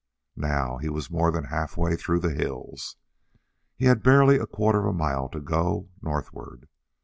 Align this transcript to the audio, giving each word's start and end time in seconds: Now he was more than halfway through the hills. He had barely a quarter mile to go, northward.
Now 0.41 0.77
he 0.79 0.89
was 0.89 1.11
more 1.11 1.29
than 1.29 1.43
halfway 1.43 1.95
through 1.95 2.21
the 2.21 2.33
hills. 2.33 2.95
He 3.75 3.85
had 3.85 4.01
barely 4.01 4.37
a 4.37 4.47
quarter 4.47 4.91
mile 4.91 5.29
to 5.29 5.39
go, 5.39 5.89
northward. 6.01 6.67